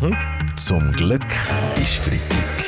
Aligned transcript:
Mhm. 0.00 0.14
Zum 0.56 0.92
Glück 0.92 1.24
ist 1.76 1.96
Freitag. 1.96 2.65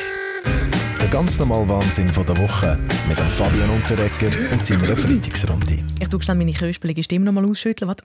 Der 1.09 1.17
ganz 1.17 1.39
normale 1.39 1.67
Wahnsinn 1.67 2.07
von 2.07 2.23
der 2.23 2.37
Woche 2.37 2.77
mit 3.07 3.17
dem 3.17 3.25
Fabian 3.29 3.67
Unterrecker 3.71 4.29
und 4.51 4.63
seiner 4.63 4.95
Freitagsrunde. 4.95 5.79
Ich 5.99 6.07
tue 6.07 6.21
schnell 6.21 6.37
meine 6.37 6.53
kröspelige 6.53 7.01
Stimme 7.01 7.25
noch 7.25 7.31
mal 7.31 7.49
ausschütteln. 7.49 7.89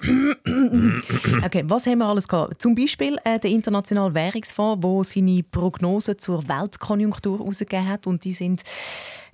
okay, 1.44 1.64
was 1.66 1.86
haben 1.86 1.98
wir 1.98 2.06
alles 2.06 2.26
gehabt? 2.26 2.62
Zum 2.62 2.74
Beispiel 2.74 3.18
äh, 3.24 3.38
der 3.38 3.50
Internationale 3.50 4.14
Währungsfonds, 4.14 4.80
der 4.80 5.04
seine 5.04 5.42
Prognosen 5.42 6.18
zur 6.18 6.48
Weltkonjunktur 6.48 7.40
herausgegeben 7.40 7.88
hat 7.88 8.06
und 8.06 8.24
die 8.24 8.32
sind 8.32 8.62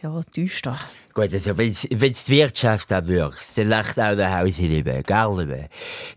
ja, 0.02 0.22
düster. 0.34 0.78
Gut, 1.12 1.32
also 1.32 1.58
wenn 1.58 1.72
die 1.72 2.30
Wirtschaft 2.30 2.90
wirkt, 2.90 3.58
dann 3.58 3.68
lacht 3.68 3.98
auch 3.98 4.16
der 4.16 4.38
Haus 4.38 4.58
nicht 4.58 4.84
mehr, 4.84 5.02
gell? 5.02 5.68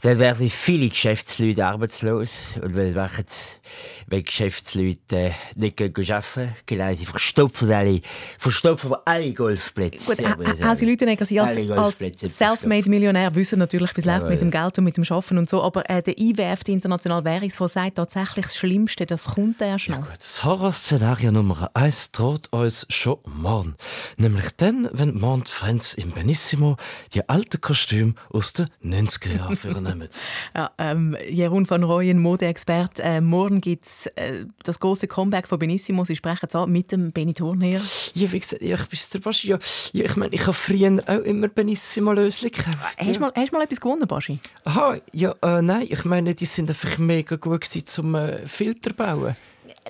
Dann 0.02 0.20
werden 0.20 0.50
viele 0.50 0.90
Geschäftsleute 0.90 1.66
arbeitslos. 1.66 2.54
Und 2.62 2.76
was 2.76 2.94
machen 2.94 3.26
sie, 3.28 3.60
wenn 4.08 4.24
Geschäftsleute 4.24 5.16
äh, 5.16 5.32
nicht 5.56 5.82
arbeiten 5.82 6.56
Genau, 6.66 6.94
sie 6.96 7.06
verstopfen 7.50 7.72
alle, 7.72 8.02
verstopfen 8.38 8.96
alle 9.06 9.34
Golfplätze. 9.34 10.16
Gut, 10.16 10.64
also 10.64 10.86
Leute 10.86 11.06
denken, 11.06 11.26
sie 11.26 11.40
als, 11.40 11.58
als 11.58 12.00
Selfmade-Millionär 12.38 13.34
wissen 13.36 13.60
natürlich, 13.60 13.96
wie 13.96 14.02
es 14.02 14.06
läuft 14.06 14.28
mit 14.28 14.42
dem 14.42 14.52
Geld 14.52 14.78
und 14.78 14.84
mit 14.84 14.98
dem 14.98 15.06
Schaffen 15.06 15.38
und 15.38 15.50
so. 15.50 15.62
Aber 15.62 15.90
äh, 15.90 16.02
der 16.02 16.18
IWF, 16.18 16.64
der 16.64 16.74
Internationale 16.74 17.24
Währungsfonds, 17.24 17.74
sagt 17.74 17.96
tatsächlich 17.96 18.46
das 18.46 18.58
Schlimmste, 18.58 19.06
das 19.06 19.26
kommt 19.26 19.62
erst 19.62 19.90
noch. 19.90 19.98
Ja, 19.98 20.02
gut, 20.04 20.18
das 20.18 20.44
Horrorszenario 20.44 21.32
Nummer 21.32 21.70
eins 21.74 22.12
droht 22.12 22.52
uns 22.52 22.86
schon 22.90 23.18
morgen. 23.26 23.76
Nämlich 24.18 24.52
dann, 24.58 24.90
wenn 24.92 25.20
Mont 25.20 25.50
Friends 25.50 25.94
im 25.94 26.12
Benissimo 26.12 26.78
die 27.14 27.28
alten 27.28 27.62
Kostüme 27.62 28.16
aus 28.30 28.54
den 28.54 28.68
90er 28.84 29.38
Jahren 29.38 29.56
vornehmen. 29.56 30.10
ja, 30.56 30.72
ähm, 30.78 31.16
Jeroen 31.30 31.70
van 31.70 31.84
Rooyen, 31.84 32.20
Modeexperte. 32.20 33.04
Äh, 33.04 33.22
morgen 33.22 33.62
gibt 33.62 33.86
es 33.86 34.08
äh, 34.16 34.46
das 34.64 34.80
große 34.80 35.08
Comeback 35.08 35.48
von 35.48 35.60
Benissimo. 35.60 36.06
Sie 36.06 36.16
sprechen 36.16 36.48
es 36.48 36.56
an 36.56 36.72
mit 36.72 36.92
dem 36.92 37.12
Thurnherr. 37.34 37.82
Ja, 38.14 38.32
wie 38.32 38.40
gesagt, 38.40 38.62
ich 38.62 38.70
bin 38.70 39.00
der 39.14 39.20
Baschi. 39.20 39.48
Ja, 39.50 39.58
ich 39.94 40.16
meine, 40.16 40.34
ich 40.34 40.42
habe 40.42 40.54
früher 40.54 41.02
auch 41.06 41.20
immer 41.20 41.48
Benissimo-Lösli 41.48 42.50
gekauft. 42.50 42.98
Hast 42.98 43.16
du 43.16 43.20
mal, 43.20 43.32
hast 43.36 43.52
mal 43.52 43.62
etwas 43.62 43.82
gewonnen, 43.82 44.08
Baschi? 44.08 44.40
Aha, 44.66 44.98
ja, 45.12 45.36
äh, 45.42 45.62
nein, 45.62 45.88
ich 45.90 46.06
meine, 46.06 46.36
die 46.36 46.46
sind 46.46 46.70
einfach 46.70 46.98
mega 46.98 47.36
gut 47.36 47.62
gewesen, 47.62 47.86
zum 47.86 48.16
äh, 48.16 48.48
Filter 48.48 48.94
bauen. 48.94 49.36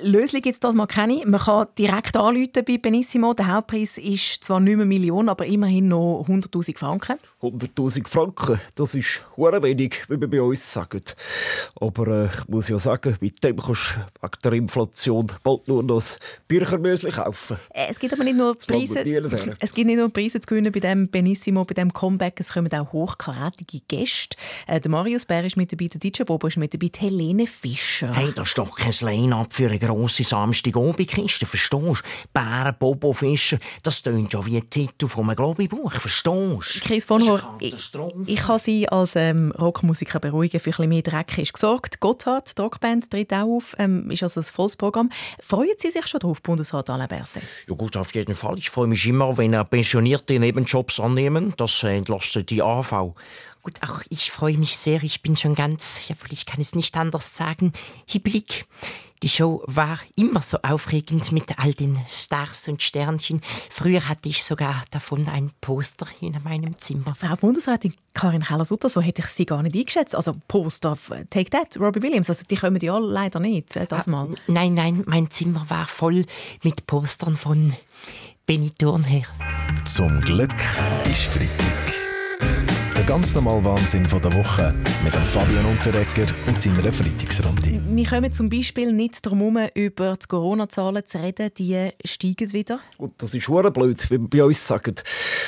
Lösung 0.04 0.42
gibt 0.42 0.56
es 0.56 0.60
das 0.60 0.76
mal 0.76 0.88
keine. 0.88 1.26
Man 1.26 1.40
kann 1.40 1.68
direkt 1.78 2.18
anrufen 2.18 2.64
bei 2.66 2.78
Benissimo. 2.78 3.34
Der 3.34 3.48
Hauptpreis 3.48 3.98
ist 3.98 4.44
zwar 4.44 4.60
nicht 4.60 4.78
mehr 4.78 4.86
Millionen, 4.86 5.30
aber 5.30 5.46
immerhin 5.46 5.88
noch 5.88 6.26
100'000 6.28 6.78
Franken. 6.78 7.18
100'000 7.42 8.08
Franken, 8.08 8.60
das 8.76 8.96
ist 8.96 9.24
sehr 9.36 9.64
wenig, 9.64 9.96
wie 10.10 10.20
wir 10.20 10.30
bei 10.30 10.42
uns 10.42 10.74
sagen. 10.74 11.02
Aber 11.80 12.08
äh, 12.08 12.26
ich 12.26 12.48
muss 12.48 12.68
ja 12.68 12.80
sagen, 12.80 13.16
mit 13.22 13.44
dem 13.44 13.58
kannst 13.58 13.96
du 13.96 14.22
wegen 14.22 14.42
der 14.44 14.54
Inflation 14.54 15.32
bald 15.44 15.68
nur 15.68 15.84
noch 15.84 15.96
das 15.96 16.20
Büchermösli 16.48 17.12
kaufen. 17.12 17.58
Äh, 17.74 17.88
es 17.90 18.00
gibt 18.00 18.14
aber 18.14 18.24
nicht 18.24 18.38
nur 18.38 18.56
Preise, 18.56 19.00
es 19.60 19.74
gibt 19.74 19.88
nicht 19.88 19.98
nur 19.98 20.10
Preise 20.10 20.40
zu 20.40 20.48
gewinnen 20.48 20.72
bei 20.72 20.80
dem 20.80 21.10
Benissimo, 21.10 21.66
bei 21.66 21.74
dem 21.74 21.94
Comeback. 21.94 22.40
Es 22.40 22.54
kommen 22.54 22.72
auch 22.74 22.92
hochkarätige 22.92 23.82
Gäste. 23.88 24.38
Äh, 24.68 24.82
der 24.82 24.92
Marius 24.92 25.26
Bär 25.26 25.44
ist 25.44 25.58
mit 25.58 25.72
dabei, 25.72 25.88
der 25.88 26.00
DJ 26.00 26.24
Bobo 26.24 26.48
ist 26.48 26.58
mit 26.58 26.74
dabei, 26.74 26.90
die 26.90 27.00
Helene 27.00 27.48
Fischer. 27.48 28.14
Hey, 28.14 28.32
das 28.34 28.50
ist 28.50 28.58
doch 28.58 28.76
kein 28.76 28.94
Line-Up 29.02 29.54
für 29.54 29.68
eine 29.68 29.80
grosse 29.94 30.24
Samstagabendkiste, 30.24 31.46
verstehst 31.46 31.74
du? 31.74 31.96
Bären, 32.34 32.76
Bobo, 32.78 33.14
Fischer, 33.14 33.58
das 33.84 34.02
tönt 34.02 34.32
schon 34.32 34.46
wie 34.46 34.58
ein 34.58 34.70
Titel 34.70 35.08
von 35.08 35.26
einem 35.26 35.36
Globi-Buch, 35.36 35.92
verstehst 35.92 36.28
du? 36.28 36.60
Chris 36.82 37.06
von 37.06 37.22
Hor, 37.28 37.58
ich, 37.60 37.92
ich 38.26 38.40
kann 38.40 38.60
Sie 38.60 38.88
als 38.90 39.16
ähm, 39.16 39.52
Rockmusiker 39.60 40.20
beruhigen, 40.20 40.60
für 40.60 40.70
ein 40.70 40.74
bisschen 40.74 40.90
mehr 40.90 41.02
Dreck 41.02 41.38
ist 41.38 41.54
gesorgt. 41.54 42.00
Gotthard, 42.00 42.58
die 42.58 42.62
Rockband, 42.62 43.10
tritt 43.10 43.34
auch 43.34 43.58
auf, 43.58 43.76
ähm, 43.78 44.10
ist 44.12 44.24
also 44.24 44.40
ein 44.40 44.44
volles 44.44 44.78
Programm. 44.78 45.10
Freuen 45.42 45.76
Sie 45.78 45.92
sich 45.92 46.08
schon 46.08 46.20
drauf, 46.20 46.42
Bundesrat 46.42 46.90
Alain 46.90 47.08
Berset? 47.08 47.44
Ja 47.68 47.76
gut, 47.76 47.98
auf 47.98 48.14
jeden 48.14 48.36
Fall. 48.36 48.58
Ich 48.58 48.70
freue 48.70 48.88
mich 48.88 49.06
immer, 49.08 49.38
wenn 49.38 49.54
Pensionierte 49.70 50.40
Nebenjobs 50.40 51.00
annehmen. 51.00 51.54
Das 51.58 51.84
entlastet 51.84 52.50
die 52.50 52.62
AV. 52.62 53.14
Gut, 53.64 53.80
auch 53.82 54.02
ich 54.10 54.30
freue 54.30 54.58
mich 54.58 54.78
sehr. 54.78 55.04
Ich 55.04 55.22
bin 55.22 55.38
schon 55.38 55.56
ganz, 55.56 56.08
ja, 56.10 56.16
ich 56.30 56.46
kann 56.46 56.60
es 56.60 56.76
nicht 56.76 56.98
anders 56.98 57.36
sagen, 57.36 57.72
hibbelig. 58.06 58.66
Die 59.24 59.30
Show 59.30 59.64
war 59.68 60.00
immer 60.16 60.42
so 60.42 60.58
aufregend 60.64 61.32
mit 61.32 61.58
all 61.58 61.74
den 61.74 61.98
Stars 62.08 62.68
und 62.68 62.84
Sternchen. 62.84 63.40
Früher 63.70 64.10
hatte 64.10 64.28
ich 64.28 64.44
sogar 64.44 64.84
davon 64.92 65.30
ein 65.30 65.52
Poster 65.62 66.08
in 66.20 66.38
meinem 66.44 66.78
Zimmer. 66.78 67.16
Frau 67.16 67.38
Bundesrätin 67.38 67.94
Karin 68.14 68.50
Heller-Sutter, 68.50 68.90
so 68.90 69.00
hätte 69.00 69.22
ich 69.22 69.28
Sie 69.28 69.46
gar 69.46 69.64
nicht 69.64 69.78
eingeschätzt. 69.78 70.14
Also 70.14 70.34
Poster, 70.50 70.98
Take 71.30 71.50
That, 71.52 71.80
Robbie 71.80 72.02
Williams, 72.02 72.30
also 72.30 72.44
die 72.50 72.58
kommen 72.58 72.82
ja 72.82 72.98
leider 72.98 73.40
nicht, 73.40 73.78
äh, 73.78 73.86
das 73.88 74.10
ah, 74.10 74.12
mal. 74.12 74.28
Nein, 74.48 74.74
nein, 74.74 75.04
mein 75.08 75.32
Zimmer 75.32 75.66
war 75.70 75.88
voll 75.88 76.26
mit 76.62 76.86
Postern 76.86 77.38
von 77.38 77.74
Benny 78.46 78.72
Thurnherr. 78.72 79.24
Zum 79.86 80.20
Glück 80.20 80.54
ist 81.06 81.24
Freitag. 81.24 81.93
Der 83.04 83.10
ganz 83.10 83.36
normale 83.36 83.66
Wahnsinn 83.66 84.06
von 84.06 84.22
der 84.22 84.32
Woche 84.32 84.74
mit 85.04 85.14
dem 85.14 85.26
Fabian 85.26 85.66
Unterrecker 85.66 86.26
und 86.48 86.62
seiner 86.62 86.90
Freitagsrunde. 86.90 87.82
Wir 87.86 88.06
kommen 88.06 88.32
zum 88.32 88.50
Beispiel 88.50 88.94
nicht 88.94 89.26
darum 89.26 89.58
herum, 89.58 89.70
über 89.74 90.14
die 90.14 90.26
Corona-Zahlen 90.26 91.06
zu 91.06 91.18
reden. 91.22 91.52
Die 91.58 91.90
steigen 92.06 92.54
wieder. 92.54 92.80
Und 92.98 93.22
das 93.22 93.36
ist 93.36 93.46
sehr 93.46 93.72
blöd, 93.72 94.10
wie 94.10 94.18
wir 94.18 94.30
bei 94.30 94.44
uns 94.46 94.66
sagen. 94.66 94.96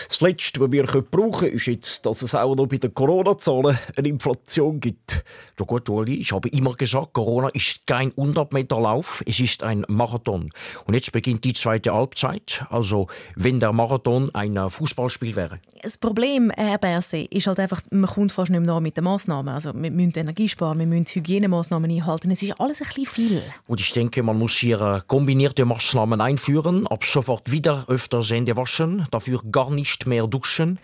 Das 0.09 0.19
Letzte, 0.19 0.59
was 0.59 0.71
wir 0.71 0.83
brauchen 0.83 1.31
können, 1.31 1.53
ist 1.53 1.67
jetzt, 1.67 2.05
dass 2.05 2.21
es 2.23 2.35
auch 2.35 2.55
noch 2.57 2.67
bei 2.67 2.75
den 2.77 2.93
Corona-Zahlen 2.93 3.77
eine 3.95 4.07
Inflation 4.09 4.81
gibt. 4.81 5.23
Ja 5.57 5.65
gut, 5.65 5.87
Uli, 5.89 6.15
ich 6.15 6.33
habe 6.33 6.49
immer 6.49 6.73
gesagt, 6.73 7.13
Corona 7.13 7.47
ist 7.53 7.87
kein 7.87 8.11
100-Meter-Lauf, 8.11 9.23
es 9.25 9.39
ist 9.39 9.63
ein 9.63 9.85
Marathon. 9.87 10.49
Und 10.87 10.93
jetzt 10.93 11.13
beginnt 11.13 11.45
die 11.45 11.53
zweite 11.53 11.93
Halbzeit, 11.93 12.65
also 12.69 13.07
wenn 13.35 13.61
der 13.61 13.71
Marathon 13.71 14.29
ein 14.35 14.57
Fußballspiel 14.69 15.37
wäre. 15.37 15.59
Das 15.81 15.97
Problem, 15.97 16.51
Herr 16.57 16.79
Berse, 16.79 17.19
ist 17.19 17.44
ist 17.45 17.47
halt 17.47 17.59
einfach, 17.59 17.81
man 17.91 18.09
kommt 18.09 18.31
fast 18.31 18.49
nicht 18.49 18.65
mehr 18.65 18.81
mit 18.81 18.97
den 18.97 19.03
Massnahmen. 19.03 19.53
Also 19.53 19.73
wir 19.73 19.91
müssen 19.91 20.13
Energie 20.15 20.49
sparen, 20.49 20.79
wir 20.79 20.87
müssen 20.87 21.05
Hygienemaßnahmen 21.05 21.91
einhalten. 21.91 22.31
Es 22.31 22.41
ist 22.41 22.59
alles 22.59 22.81
ein 22.81 22.87
bisschen 22.87 23.05
viel. 23.05 23.41
Und 23.67 23.79
ich 23.79 23.93
denke, 23.93 24.23
man 24.23 24.37
muss 24.37 24.53
hier 24.53 24.81
äh, 24.81 25.01
kombinierte 25.05 25.63
Maßnahmen 25.65 26.21
einführen. 26.21 26.87
Ab 26.87 27.03
sofort 27.03 27.51
wieder 27.51 27.85
öfter 27.87 28.23
Hände 28.23 28.57
waschen, 28.57 29.05
dafür 29.11 29.41
gar 29.51 29.69
nicht 29.69 30.07
mehr 30.07 30.25
duschen. 30.27 30.79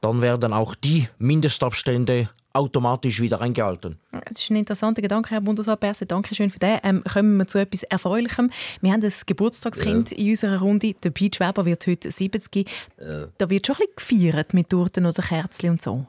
Dann 0.00 0.22
werden 0.22 0.52
auch 0.52 0.74
die 0.74 1.08
Mindestabstände 1.18 2.28
automatisch 2.54 3.20
wieder 3.20 3.40
eingehalten. 3.40 3.98
Das 4.10 4.40
ist 4.40 4.50
ein 4.50 4.56
interessanter 4.56 5.02
Gedanke, 5.02 5.30
Herr 5.30 5.40
Bundesrat. 5.40 5.80
Danke 6.08 6.34
schön 6.34 6.50
für 6.50 6.60
den. 6.60 6.78
Ähm, 6.82 7.02
kommen 7.04 7.36
wir 7.36 7.46
zu 7.46 7.58
etwas 7.58 7.82
Erfreulichem. 7.82 8.50
Wir 8.80 8.92
haben 8.92 9.02
ein 9.02 9.12
Geburtstagskind 9.26 10.12
ja. 10.12 10.16
in 10.16 10.30
unserer 10.30 10.60
Runde. 10.60 10.94
Der 11.02 11.10
Pete 11.10 11.40
Weber 11.40 11.64
wird 11.64 11.86
heute 11.86 12.10
70. 12.10 12.68
Ja. 13.00 13.26
Da 13.36 13.50
wird 13.50 13.66
schon 13.66 13.76
ein 13.76 13.86
bisschen 13.96 14.30
gefeiert 14.30 14.54
mit 14.54 14.70
Torten 14.70 15.04
oder 15.04 15.22
Kerzen 15.22 15.70
und 15.70 15.82
so. 15.82 16.06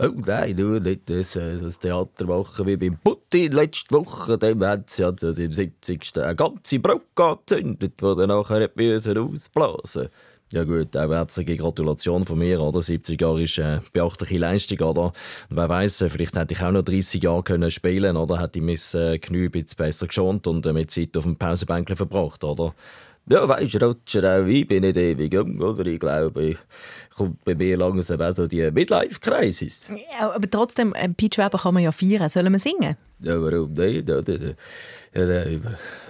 Oh 0.00 0.12
nein, 0.14 0.54
nur 0.54 0.78
nicht 0.78 1.10
das, 1.10 1.34
äh, 1.34 1.58
das 1.58 1.78
Theater 1.80 2.26
machen 2.26 2.66
wie 2.66 2.76
beim 2.76 2.96
Putin 2.98 3.50
letzte 3.50 3.92
Woche. 3.96 4.38
Dem 4.38 4.62
haben 4.62 4.84
sie 4.86 5.02
also 5.02 5.28
im 5.28 5.52
70. 5.52 6.16
eine 6.18 6.36
ganze 6.36 6.78
Brücke 6.78 7.24
angezündet, 7.24 7.94
die 8.00 8.14
dann 8.14 8.28
nachher 8.28 8.70
ausblasen 8.70 9.32
musste. 9.56 10.10
Ja 10.50 10.64
gut, 10.64 10.96
auch 10.96 11.10
herzliche 11.10 11.58
Gratulation 11.58 12.24
von 12.24 12.38
mir, 12.38 12.62
oder? 12.62 12.80
70 12.80 13.20
Jahre 13.20 13.42
ist 13.42 13.58
eine 13.58 13.82
beachtliche 13.92 14.38
Leistung, 14.38 14.78
oder? 14.80 15.12
Und 15.50 15.56
wer 15.56 15.68
weiß, 15.68 16.06
vielleicht 16.08 16.36
hätte 16.36 16.54
ich 16.54 16.62
auch 16.62 16.70
noch 16.70 16.82
30 16.82 17.22
Jahre 17.22 17.42
können 17.42 17.70
spielen, 17.70 18.16
oder? 18.16 18.40
Hätte 18.40 18.58
ich 18.58 18.64
mein 18.64 19.02
äh, 19.02 19.18
Knie 19.18 19.44
ein 19.44 19.50
bisschen 19.50 19.76
besser 19.76 20.06
geschont 20.06 20.46
und 20.46 20.64
äh, 20.64 20.72
mit 20.72 20.90
Zeit 20.90 21.14
auf 21.18 21.24
dem 21.24 21.36
Pausenbänkchen 21.36 21.96
verbracht, 21.96 22.44
oder? 22.44 22.74
Ja, 23.30 23.48
weißt 23.48 23.74
du, 23.74 23.78
Roger, 23.84 24.40
auch 24.40 24.46
ich 24.46 24.66
bin 24.66 24.82
nicht 24.82 24.96
ewig 24.96 25.32
jung, 25.32 25.60
oder? 25.60 25.84
Ich 25.86 25.98
glaube, 26.00 26.44
ich 26.44 26.58
kommt 27.14 27.44
bei 27.44 27.54
mir 27.54 27.76
langsam 27.76 28.20
auch 28.20 28.32
so 28.32 28.46
die 28.46 28.70
Midlife-Crisis. 28.70 29.92
Ja, 30.18 30.30
aber 30.32 30.48
trotzdem, 30.50 30.94
ein 30.94 31.14
Peach 31.14 31.36
Weber 31.36 31.58
kann 31.58 31.74
man 31.74 31.82
ja 31.82 31.92
feiern. 31.92 32.28
Sollen 32.28 32.52
wir 32.52 32.58
singen? 32.58 32.96
Ja, 33.20 33.42
warum 33.42 33.72
nicht? 33.72 34.08
Ja, 34.08 34.20
ja, 35.14 35.44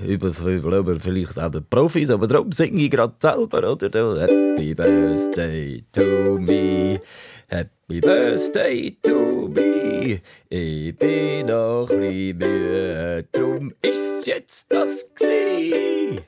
über, 0.07 0.29
über, 0.29 0.77
über 0.79 1.01
vielleicht 1.01 1.39
auch 1.39 1.51
die 1.51 1.61
Profis, 1.61 2.11
aber 2.11 2.27
darum 2.27 2.53
singe 2.53 2.83
ich 2.83 2.91
gerade 2.91 3.15
selber, 3.21 3.73
oder? 3.73 3.89
Happy 4.21 4.75
Birthday 4.75 5.85
to 5.93 6.39
me, 6.39 7.01
Happy 7.49 8.01
Birthday 8.01 8.97
to 9.03 9.49
me. 9.49 10.21
Ich 10.51 10.97
bin 10.97 11.47
noch 11.47 11.89
ein 11.91 12.01
bisschen 12.01 12.39
müde, 12.39 13.25
drum 13.33 13.73
ist 13.81 14.27
jetzt 14.27 14.71
das 14.71 15.09
gewesen. 15.15 16.21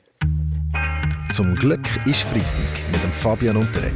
Zum 1.31 1.55
Glück 1.55 1.79
ist 2.05 2.23
Freitag 2.23 2.43
mit 2.91 3.01
dem 3.01 3.11
Fabian 3.11 3.55
Unterreger. 3.55 3.95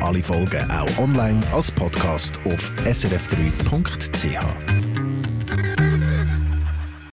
Alle 0.00 0.22
Folgen 0.22 0.70
auch 0.70 0.98
online 0.98 1.40
als 1.52 1.72
Podcast 1.72 2.38
auf 2.44 2.70
srf3.ch. 2.84 4.77